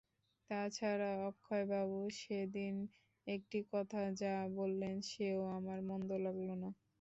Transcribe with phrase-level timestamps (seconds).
[0.49, 2.75] তা ছাড়া অক্ষয়বাবু সেদিন
[3.27, 6.69] একটি কথা যা বললেন সেও আমার মন্দ লাগল না।